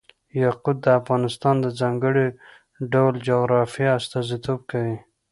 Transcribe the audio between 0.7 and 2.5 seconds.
د افغانستان د ځانګړي